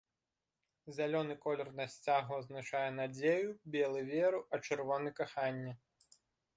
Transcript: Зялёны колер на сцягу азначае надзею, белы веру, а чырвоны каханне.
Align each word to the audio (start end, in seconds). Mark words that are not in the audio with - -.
Зялёны 0.95 1.35
колер 1.43 1.69
на 1.81 1.85
сцягу 1.95 2.33
азначае 2.39 2.83
надзею, 2.97 3.55
белы 3.77 4.01
веру, 4.13 4.45
а 4.53 4.65
чырвоны 4.69 5.09
каханне. 5.23 5.81